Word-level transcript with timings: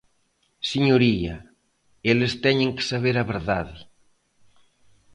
Señoría, 0.71 1.35
eles 2.11 2.33
teñen 2.43 2.69
que 2.75 2.87
saber 2.91 3.15
a 3.19 3.29
verdade. 3.33 3.77